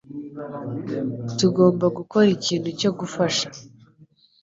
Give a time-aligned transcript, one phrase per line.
[1.37, 3.47] Tugomba gukora ikintu cyo gufasha